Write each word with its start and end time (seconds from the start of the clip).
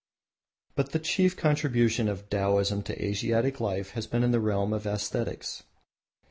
But 0.73 0.93
the 0.93 0.99
chief 0.99 1.37
contribution 1.37 2.09
of 2.09 2.27
Taoism 2.27 2.81
to 2.85 2.99
Asiatic 3.05 3.59
life 3.59 3.91
has 3.91 4.07
been 4.07 4.23
in 4.23 4.31
the 4.31 4.39
realm 4.39 4.73
of 4.73 4.87
aesthetics. 4.87 5.61